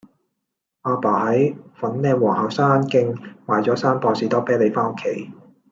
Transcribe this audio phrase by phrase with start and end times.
[0.81, 3.15] 亞爸喺粉嶺皇后山徑
[3.45, 5.29] 買左三磅士多啤梨返屋企